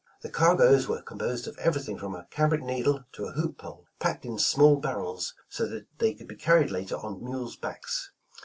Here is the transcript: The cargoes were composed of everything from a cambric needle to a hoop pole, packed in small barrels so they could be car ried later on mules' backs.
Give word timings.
The 0.23 0.31
cargoes 0.31 0.87
were 0.87 1.03
composed 1.03 1.47
of 1.47 1.59
everything 1.59 1.95
from 1.95 2.15
a 2.15 2.25
cambric 2.31 2.63
needle 2.63 3.03
to 3.11 3.25
a 3.25 3.33
hoop 3.33 3.59
pole, 3.59 3.85
packed 3.99 4.25
in 4.25 4.39
small 4.39 4.77
barrels 4.77 5.35
so 5.47 5.81
they 5.99 6.15
could 6.15 6.27
be 6.27 6.37
car 6.37 6.55
ried 6.57 6.71
later 6.71 6.95
on 6.95 7.23
mules' 7.23 7.55
backs. 7.55 8.09